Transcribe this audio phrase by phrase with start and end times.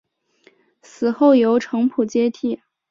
[0.81, 2.59] 死后由程普接替。